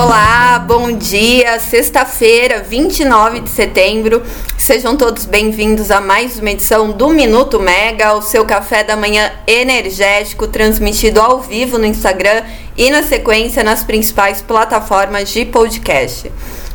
[0.00, 1.58] Olá, bom dia.
[1.58, 4.22] Sexta-feira, 29 de setembro.
[4.56, 9.32] Sejam todos bem-vindos a mais uma edição do Minuto Mega, o seu café da manhã
[9.44, 12.44] energético, transmitido ao vivo no Instagram
[12.76, 16.30] e na sequência nas principais plataformas de podcast.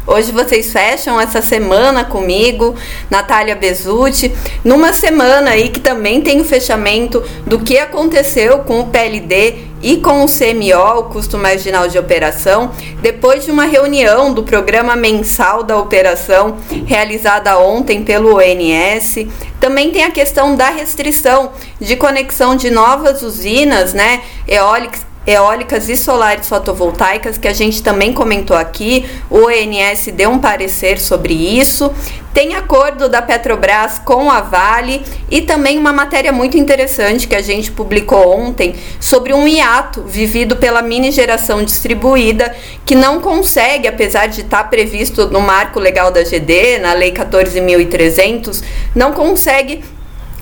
[0.05, 2.76] Hoje vocês fecham essa semana comigo,
[3.10, 4.34] Natália Bezutti,
[4.66, 9.97] numa semana aí que também tem o fechamento do que aconteceu com o PLD e
[9.97, 12.71] com o CMO, o custo marginal de operação,
[13.02, 16.55] depois de uma reunião do programa mensal da operação
[16.86, 19.27] realizada ontem pelo ONS.
[19.60, 25.95] Também tem a questão da restrição de conexão de novas usinas, né, eólicas eólicas e
[25.95, 29.05] solares fotovoltaicas, que a gente também comentou aqui.
[29.29, 31.93] O ONS deu um parecer sobre isso.
[32.33, 37.41] Tem acordo da Petrobras com a Vale e também uma matéria muito interessante que a
[37.44, 44.25] gente publicou ontem sobre um hiato vivido pela mini geração distribuída que não consegue, apesar
[44.25, 48.63] de estar previsto no marco legal da GD, na Lei 14.300,
[48.95, 49.83] não consegue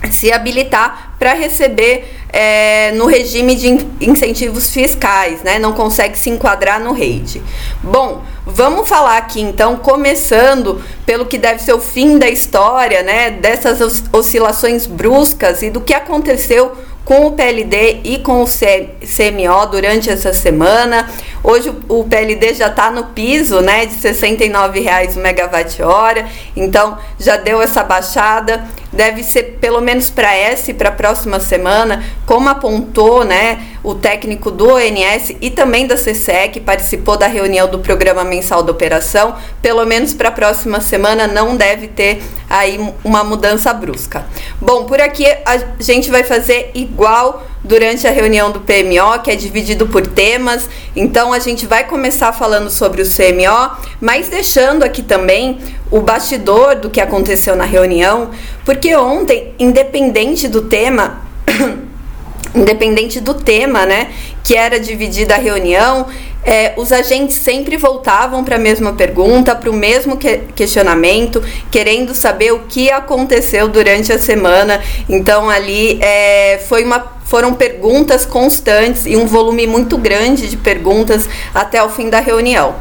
[0.09, 3.67] se habilitar para receber é, no regime de
[4.01, 5.59] incentivos fiscais, né?
[5.59, 7.39] Não consegue se enquadrar no REIT.
[7.83, 13.29] Bom, vamos falar aqui então, começando pelo que deve ser o fim da história, né?
[13.29, 20.09] Dessas oscilações bruscas e do que aconteceu com o PLD e com o CMO durante
[20.09, 21.09] essa semana.
[21.43, 26.25] Hoje o PLD já está no piso né, de R$ 69,00 o megawatt-hora,
[26.55, 28.63] então já deu essa baixada.
[28.91, 33.95] Deve ser pelo menos para essa e para a próxima semana, como apontou né, o
[33.95, 38.71] técnico do ONS e também da CCE, que participou da reunião do programa mensal da
[38.71, 44.25] operação, pelo menos para a próxima semana não deve ter aí uma mudança brusca.
[44.59, 49.35] Bom, por aqui a gente vai fazer igual durante a reunião do PMO, que é
[49.35, 50.67] dividido por temas.
[50.95, 56.75] Então a gente vai começar falando sobre o CMO, mas deixando aqui também o bastidor
[56.75, 58.31] do que aconteceu na reunião,
[58.65, 61.21] porque ontem, independente do tema,
[62.55, 64.09] independente do tema, né,
[64.43, 66.07] que era dividida a reunião,
[66.43, 72.15] é, os agentes sempre voltavam para a mesma pergunta, para o mesmo que questionamento, querendo
[72.15, 74.81] saber o que aconteceu durante a semana.
[75.07, 81.29] Então ali é, foi uma foram perguntas constantes e um volume muito grande de perguntas
[81.53, 82.75] até o fim da reunião.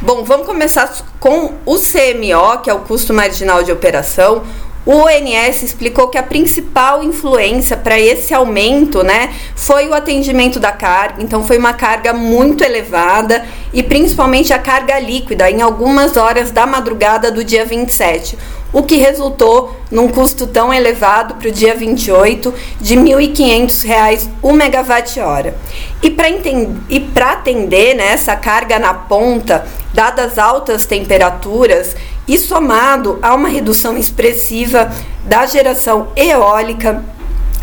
[0.00, 4.42] Bom, vamos começar com o CMO, que é o custo marginal de operação.
[4.84, 10.72] O ONS explicou que a principal influência para esse aumento, né, foi o atendimento da
[10.72, 11.22] carga.
[11.22, 16.66] Então foi uma carga muito elevada e principalmente a carga líquida em algumas horas da
[16.66, 18.36] madrugada do dia 27,
[18.72, 24.52] o que resultou num custo tão elevado para o dia 28 de R$ 1.500 o
[24.52, 25.54] megawatt-hora.
[26.02, 31.94] E para atender né, essa carga na ponta, dadas altas temperaturas,
[32.26, 34.90] e somado a uma redução expressiva
[35.24, 37.04] da geração eólica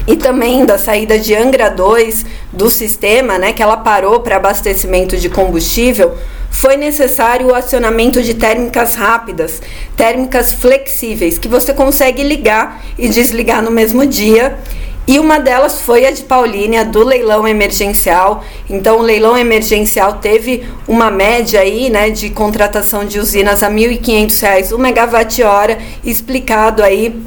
[0.08, 5.18] e também da saída de Angra 2 do sistema, né, que ela parou para abastecimento
[5.18, 6.18] de combustível,
[6.50, 9.62] foi necessário o acionamento de térmicas rápidas,
[9.96, 14.58] térmicas flexíveis, que você consegue ligar e desligar no mesmo dia
[15.10, 18.44] e uma delas foi a de Paulínia, do leilão emergencial.
[18.70, 23.98] Então, o leilão emergencial teve uma média aí, né, de contratação de usinas a R$
[23.98, 27.20] 1.500 o megawatt-hora, explicado aí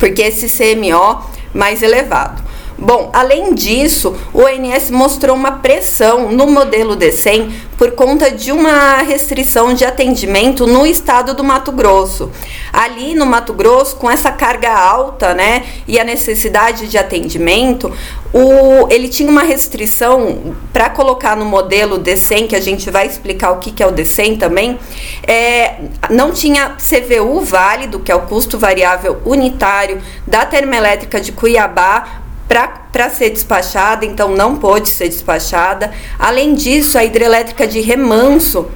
[0.00, 1.24] porque esse CMO
[1.54, 2.42] mais elevado.
[2.78, 8.98] Bom, além disso, o ONS mostrou uma pressão no modelo D100 por conta de uma
[8.98, 12.30] restrição de atendimento no estado do Mato Grosso.
[12.70, 17.90] Ali no Mato Grosso, com essa carga alta, né, e a necessidade de atendimento,
[18.32, 23.52] o, ele tinha uma restrição para colocar no modelo D100, que a gente vai explicar
[23.52, 24.78] o que, que é o D100 também,
[25.26, 25.76] é,
[26.10, 33.10] não tinha CVU válido, que é o custo variável unitário da termoelétrica de Cuiabá, para
[33.10, 35.92] ser despachada, então não pôde ser despachada.
[36.18, 38.70] Além disso, a hidrelétrica de Remanso,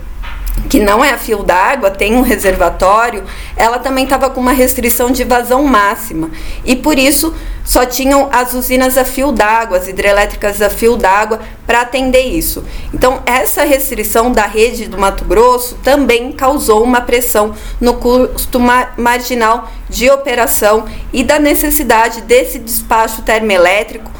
[0.69, 3.25] que não é a fio d'água, tem um reservatório,
[3.56, 6.31] ela também estava com uma restrição de vazão máxima.
[6.64, 11.41] E por isso só tinham as usinas a fio d'água, as hidrelétricas a fio d'água
[11.67, 12.64] para atender isso.
[12.93, 18.61] Então, essa restrição da rede do Mato Grosso também causou uma pressão no custo
[18.96, 24.11] marginal de operação e da necessidade desse despacho termoelétrico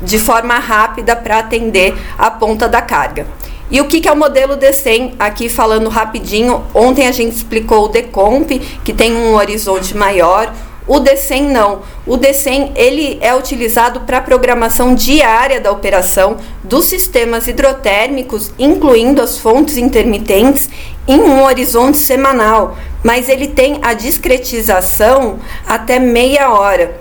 [0.00, 3.26] de forma rápida para atender a ponta da carga.
[3.70, 5.14] E o que, que é o modelo D100?
[5.18, 10.52] Aqui falando rapidinho, ontem a gente explicou o Decomp, que tem um horizonte maior,
[10.88, 11.82] O DECEM não.
[12.06, 19.36] O DECEM ele é utilizado para programação diária da operação dos sistemas hidrotérmicos, incluindo as
[19.36, 20.70] fontes intermitentes,
[21.06, 26.98] em um horizonte semanal, mas ele tem a discretização até meia hora.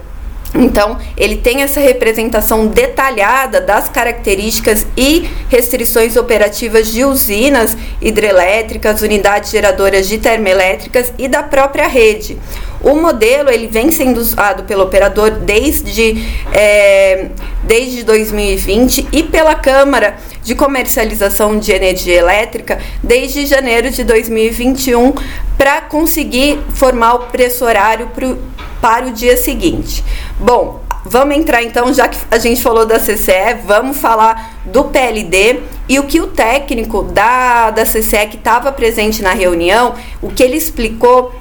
[0.55, 9.51] Então, ele tem essa representação detalhada das características e restrições operativas de usinas hidrelétricas, unidades
[9.51, 12.37] geradoras de termoelétricas e da própria rede.
[12.81, 16.23] O modelo ele vem sendo usado pelo operador desde,
[16.53, 17.27] é,
[17.63, 25.13] desde 2020 e pela Câmara de Comercialização de Energia Elétrica desde janeiro de 2021
[25.57, 28.37] para conseguir formar o preço horário pro,
[28.81, 30.03] para o dia seguinte.
[30.39, 35.61] Bom, vamos entrar então, já que a gente falou da CCE, vamos falar do PLD
[35.87, 40.43] e o que o técnico da, da CCE que estava presente na reunião, o que
[40.43, 41.33] ele explicou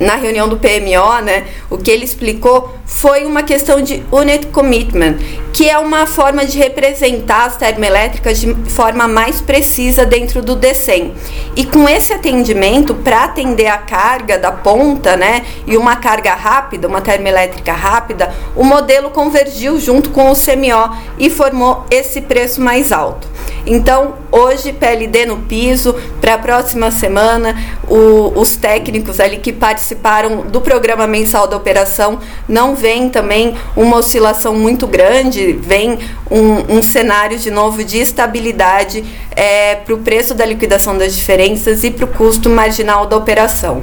[0.00, 5.18] na reunião do PMO, né, o que ele explicou foi uma questão de unit commitment,
[5.52, 11.14] que é uma forma de representar as termoelétricas de forma mais precisa dentro do DECEM.
[11.56, 16.88] E com esse atendimento, para atender a carga da ponta, né, e uma carga rápida,
[16.88, 22.92] uma termoelétrica rápida, o modelo convergiu junto com o CMO e formou esse preço mais
[22.92, 23.28] alto.
[23.66, 27.54] Então, hoje, PLD no piso, para a próxima semana,
[27.90, 32.18] o, os técnicos ali que participaram do programa mensal da operação
[32.48, 35.98] não vem também uma oscilação muito grande, vem
[36.30, 39.04] um, um cenário de novo de estabilidade
[39.34, 43.82] é, para o preço da liquidação das diferenças e para o custo marginal da operação.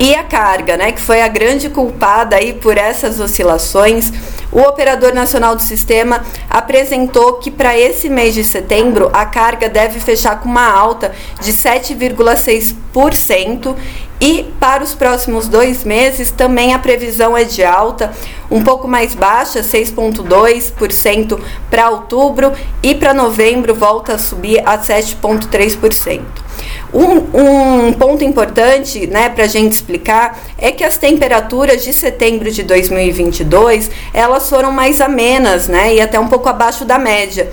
[0.00, 4.12] E a carga, né, que foi a grande culpada aí por essas oscilações,
[4.50, 10.00] o operador nacional do sistema apresentou que para esse mês de setembro a carga deve
[10.00, 13.76] fechar com uma alta de 7,6%
[14.20, 18.12] e para os próximos dois meses também a previsão é de alta,
[18.50, 21.38] um pouco mais baixa, 6,2%
[21.70, 22.52] para outubro
[22.82, 26.47] e para novembro volta a subir a 7,3%.
[26.92, 32.50] Um, um, ponto importante né, para a gente explicar é que as temperaturas de setembro
[32.50, 37.50] de 2022 elas foram mais amenas né, e até um pouco abaixo da média.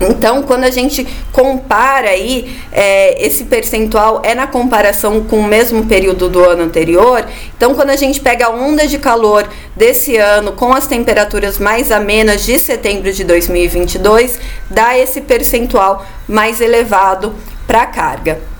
[0.00, 5.86] Então, quando a gente compara aí, é, esse percentual é na comparação com o mesmo
[5.86, 7.24] período do ano anterior.
[7.56, 11.92] Então, quando a gente pega a onda de calor desse ano com as temperaturas mais
[11.92, 14.38] amenas de setembro de 2022,
[14.70, 17.34] dá esse percentual mais elevado
[17.66, 18.53] para a carga.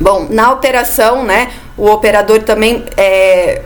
[0.00, 3.62] Bom, na operação, né, o operador também é,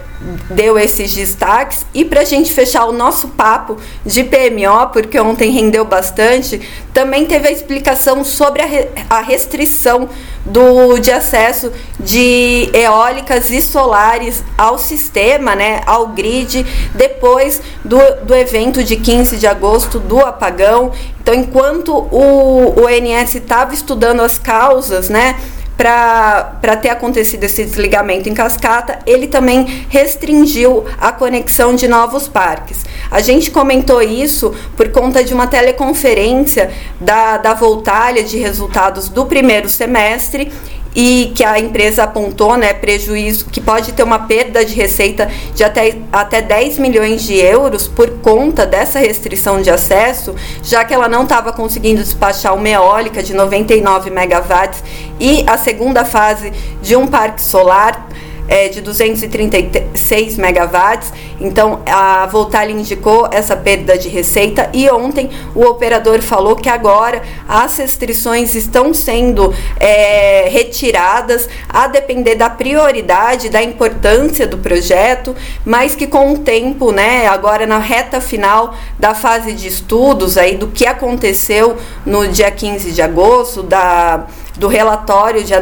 [0.50, 1.84] deu esses destaques.
[1.94, 6.60] E para a gente fechar o nosso papo de PMO, porque ontem rendeu bastante,
[6.92, 10.08] também teve a explicação sobre a, re, a restrição
[10.44, 18.34] do, de acesso de eólicas e solares ao sistema, né, ao grid, depois do, do
[18.34, 20.92] evento de 15 de agosto do apagão.
[21.20, 25.36] Então, enquanto o, o ONS estava estudando as causas, né,
[25.80, 32.84] para ter acontecido esse desligamento em cascata, ele também restringiu a conexão de novos parques.
[33.10, 39.24] A gente comentou isso por conta de uma teleconferência da, da Voltalha de resultados do
[39.24, 40.52] primeiro semestre
[40.94, 45.62] e que a empresa apontou, né, prejuízo, que pode ter uma perda de receita de
[45.62, 51.08] até, até 10 milhões de euros por conta dessa restrição de acesso, já que ela
[51.08, 54.82] não estava conseguindo despachar uma eólica de 99 megawatts
[55.18, 58.08] e a segunda fase de um parque solar
[58.50, 61.12] é, de 236 megawatts.
[61.40, 67.22] Então a Voltal indicou essa perda de receita e ontem o operador falou que agora
[67.48, 75.94] as restrições estão sendo é, retiradas a depender da prioridade, da importância do projeto, mas
[75.94, 80.66] que com o tempo, né, agora na reta final da fase de estudos aí do
[80.66, 84.26] que aconteceu no dia 15 de agosto, da
[84.60, 85.54] do relatório de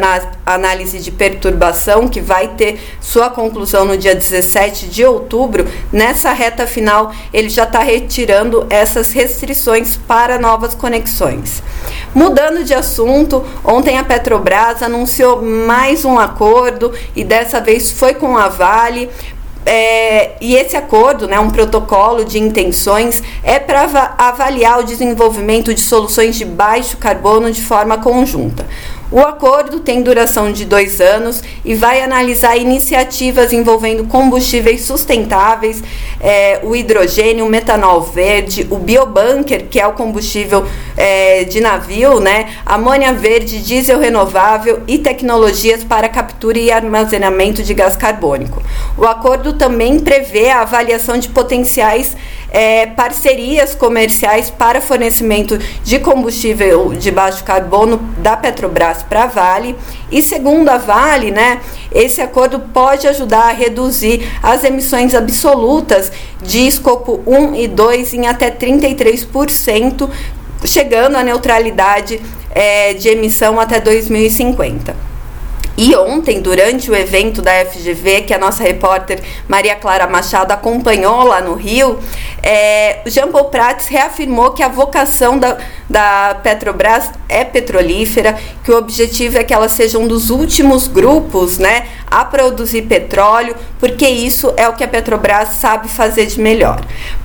[0.45, 6.67] análise de perturbação, que vai ter sua conclusão no dia 17 de outubro, nessa reta
[6.67, 11.63] final ele já está retirando essas restrições para novas conexões.
[12.13, 18.37] Mudando de assunto, ontem a Petrobras anunciou mais um acordo e dessa vez foi com
[18.37, 19.09] a Vale
[19.69, 25.81] é, e esse acordo, né, um protocolo de intenções, é para avaliar o desenvolvimento de
[25.81, 28.67] soluções de baixo carbono de forma conjunta.
[29.11, 35.83] O acordo tem duração de dois anos e vai analisar iniciativas envolvendo combustíveis sustentáveis,
[36.21, 42.21] é, o hidrogênio, o metanol verde, o biobunker, que é o combustível é, de navio,
[42.21, 48.63] né, amônia verde, diesel renovável e tecnologias para captura e armazenamento de gás carbônico.
[48.99, 52.15] O acordo também prevê a avaliação de potenciais
[52.51, 59.77] é, parcerias comerciais para fornecimento de combustível de baixo carbono da Petrobras para a Vale.
[60.11, 61.61] E segundo a Vale, né,
[61.93, 66.11] esse acordo pode ajudar a reduzir as emissões absolutas
[66.43, 70.09] de escopo 1 e 2 em até 33%,
[70.65, 75.09] chegando à neutralidade é, de emissão até 2050.
[75.81, 81.23] E ontem, durante o evento da FGV, que a nossa repórter Maria Clara Machado acompanhou
[81.23, 82.01] lá no Rio,
[82.43, 85.57] é, Jean Paul Prats reafirmou que a vocação da,
[85.89, 91.59] da Petrobras é petrolífera, que o objetivo é que ela seja um dos últimos grupos
[91.59, 96.81] né, a produzir petróleo, porque isso é o que a Petrobras sabe fazer de melhor.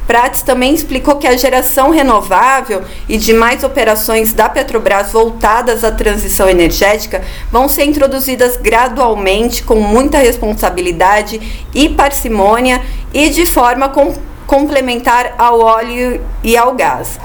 [0.08, 6.50] Prats também explicou que a geração renovável e demais operações da Petrobras voltadas à transição
[6.50, 12.82] energética vão ser introduzidas gradualmente, com muita responsabilidade e parcimônia
[13.14, 14.14] e de forma com,
[14.46, 17.20] complementar ao óleo e ao gás.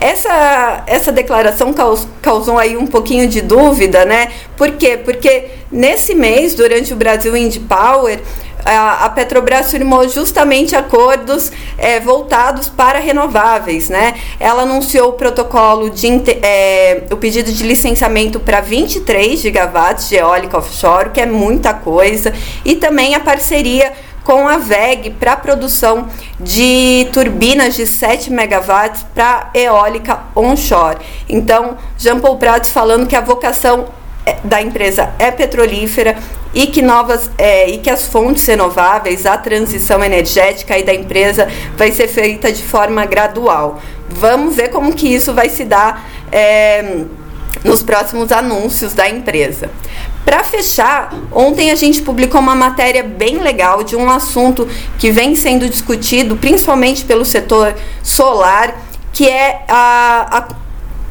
[0.00, 4.30] Essa, essa declaração caus, causou aí um pouquinho de dúvida, né?
[4.56, 4.96] Por quê?
[4.96, 8.20] Porque nesse mês, durante o Brasil Indie Power,
[8.64, 14.14] a, Petrobras firmou justamente acordos é, voltados para renováveis, né?
[14.40, 16.08] Ela anunciou o protocolo de
[16.42, 22.32] é, o pedido de licenciamento para 23 gigawatts de eólica offshore, que é muita coisa,
[22.64, 23.92] e também a parceria
[24.24, 26.08] com a VEG para produção
[26.40, 30.98] de turbinas de 7 megawatts para eólica onshore.
[31.28, 33.86] Então, Jean Paul Prats falando que a vocação
[34.26, 36.16] é, da empresa é petrolífera
[36.54, 41.92] e que novas é, e que as fontes renováveis, a transição energética da empresa vai
[41.92, 43.80] ser feita de forma gradual.
[44.08, 47.04] Vamos ver como que isso vai se dar é,
[47.62, 49.70] nos próximos anúncios da empresa.
[50.24, 54.66] Para fechar, ontem a gente publicou uma matéria bem legal de um assunto
[54.98, 58.74] que vem sendo discutido principalmente pelo setor solar,
[59.12, 60.64] que é a, a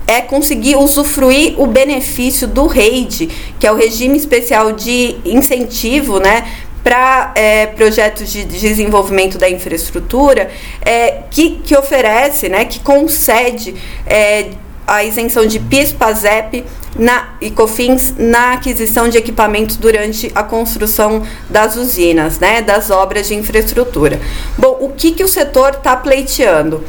[0.06, 3.30] é conseguir usufruir o benefício do REID,
[3.60, 6.46] que é o regime especial de incentivo, né,
[6.84, 10.52] para é, projetos de desenvolvimento da infraestrutura,
[10.82, 13.74] é, que, que oferece, né, que concede
[14.06, 14.50] é,
[14.88, 16.66] a isenção de PIS, PASEP
[16.98, 23.28] na, e COFINS na aquisição de equipamentos durante a construção das usinas, né, das obras
[23.28, 24.20] de infraestrutura.
[24.58, 26.84] Bom, o que, que o setor está pleiteando?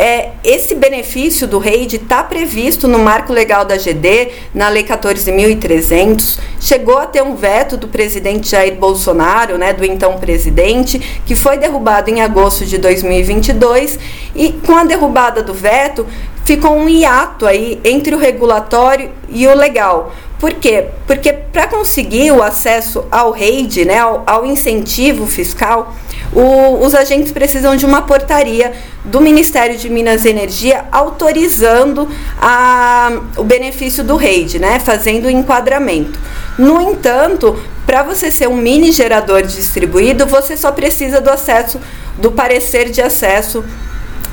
[0.00, 6.38] É, esse benefício do REID está previsto no marco legal da GD, na Lei 14.300,
[6.60, 11.58] chegou a ter um veto do presidente Jair Bolsonaro, né, do então presidente, que foi
[11.58, 13.98] derrubado em agosto de 2022,
[14.36, 16.06] e com a derrubada do veto,
[16.48, 20.14] ficou um hiato aí entre o regulatório e o legal.
[20.40, 20.86] Por quê?
[21.06, 25.94] Porque para conseguir o acesso ao REID, né, ao, ao incentivo fiscal,
[26.32, 28.72] o, os agentes precisam de uma portaria
[29.04, 32.08] do Ministério de Minas e Energia autorizando
[32.40, 36.18] a, o benefício do REID, né, fazendo o enquadramento.
[36.56, 41.78] No entanto, para você ser um mini gerador distribuído, você só precisa do acesso
[42.16, 43.62] do parecer de acesso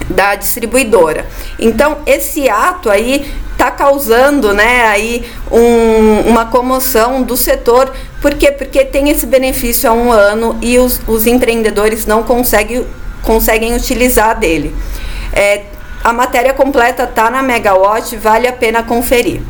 [0.10, 1.26] da distribuidora.
[1.60, 7.92] Então, esse ato aí está causando né, aí um, uma comoção do setor.
[8.22, 8.52] Por quê?
[8.52, 12.86] Porque tem esse benefício há um ano e os, os empreendedores não conseguem,
[13.24, 14.76] conseguem utilizar dele.
[15.34, 15.64] É,
[16.04, 19.42] a matéria completa está na Megawatt, vale a pena conferir.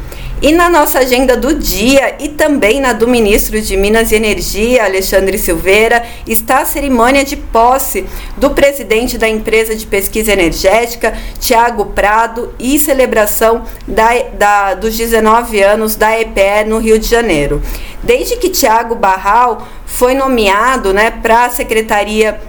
[0.42, 4.84] E na nossa agenda do dia e também na do ministro de Minas e Energia,
[4.84, 11.86] Alexandre Silveira, está a cerimônia de posse do presidente da empresa de pesquisa energética, Tiago
[11.88, 17.62] Prado, e celebração da, da, dos 19 anos da EPE no Rio de Janeiro.
[18.04, 22.40] Desde que Tiago Barral foi nomeado né, para a Secretaria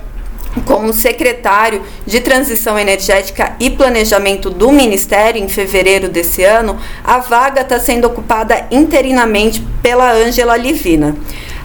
[0.64, 7.60] como secretário de Transição Energética e Planejamento do Ministério em fevereiro desse ano, a vaga
[7.60, 11.16] está sendo ocupada interinamente pela Ângela Livina.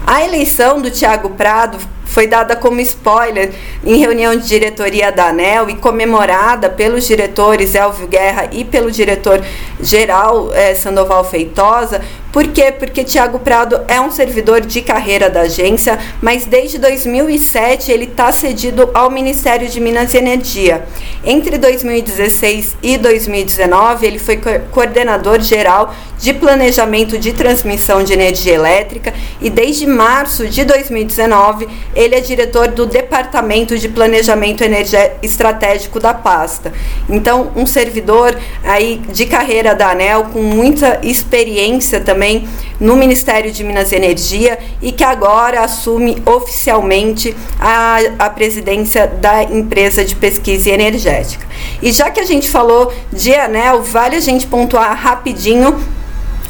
[0.06, 1.78] A eleição do Tiago Prado
[2.12, 3.54] foi dada como spoiler
[3.86, 10.52] em reunião de diretoria da ANEL e comemorada pelos diretores Elvio Guerra e pelo diretor-geral
[10.54, 12.02] eh, Sandoval Feitosa,
[12.32, 12.72] Por quê?
[12.72, 18.32] Porque Tiago Prado é um servidor de carreira da agência, mas desde 2007 ele está
[18.32, 20.86] cedido ao Ministério de Minas e Energia.
[21.26, 24.40] Entre 2016 e 2019, ele foi
[24.72, 32.14] coordenador geral de planejamento de transmissão de energia elétrica e desde março de 2019 ele
[32.14, 34.64] é diretor do Departamento de Planejamento
[35.24, 36.72] Estratégico da pasta.
[37.10, 42.21] Então, um servidor aí de carreira da ANEL com muita experiência também
[42.80, 49.44] no Ministério de Minas e Energia e que agora assume oficialmente a, a presidência da
[49.44, 51.46] empresa de pesquisa energética.
[51.82, 55.80] E já que a gente falou de ANEL, vale a gente pontuar rapidinho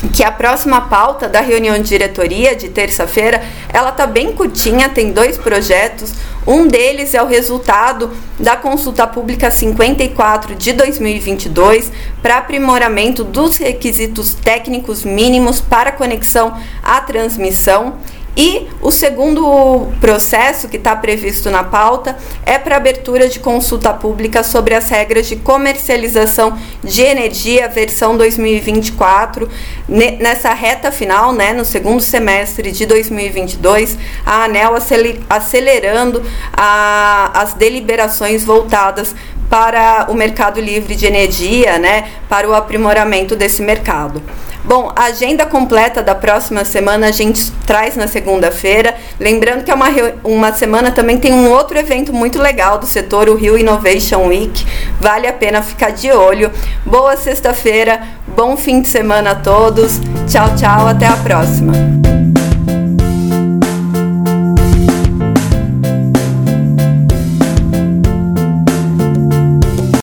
[0.09, 3.41] que a próxima pauta da reunião de diretoria de terça-feira,
[3.71, 6.13] ela tá bem curtinha, tem dois projetos.
[6.45, 11.91] Um deles é o resultado da consulta pública 54 de 2022
[12.21, 17.97] para aprimoramento dos requisitos técnicos mínimos para conexão à transmissão
[18.35, 24.41] e o segundo processo que está previsto na pauta é para abertura de consulta pública
[24.41, 29.49] sobre as regras de comercialização de energia versão 2024.
[29.87, 34.75] Nessa reta final, né, no segundo semestre de 2022, a ANEL
[35.29, 36.23] acelerando
[36.53, 39.13] a, as deliberações voltadas
[39.51, 44.23] para o mercado livre de energia, né, para o aprimoramento desse mercado.
[44.63, 48.95] Bom, a agenda completa da próxima semana a gente traz na segunda-feira.
[49.19, 49.87] Lembrando que é uma,
[50.23, 54.65] uma semana também tem um outro evento muito legal do setor, o Rio Innovation Week.
[55.01, 56.51] Vale a pena ficar de olho.
[56.85, 59.99] Boa sexta-feira, bom fim de semana a todos.
[60.29, 61.73] Tchau, tchau, até a próxima.